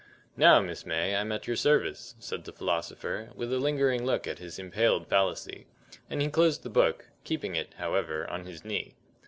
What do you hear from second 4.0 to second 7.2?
look at his impaled fallacy; and he closed the book,